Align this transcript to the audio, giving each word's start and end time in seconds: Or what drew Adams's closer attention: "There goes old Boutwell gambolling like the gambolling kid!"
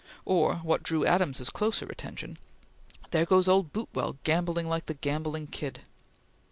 Or 0.25 0.55
what 0.63 0.81
drew 0.81 1.05
Adams's 1.05 1.51
closer 1.51 1.85
attention: 1.85 2.39
"There 3.11 3.23
goes 3.23 3.47
old 3.47 3.71
Boutwell 3.71 4.17
gambolling 4.23 4.67
like 4.67 4.87
the 4.87 4.95
gambolling 4.95 5.45
kid!" 5.51 5.81